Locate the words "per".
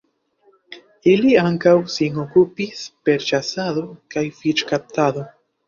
3.11-3.29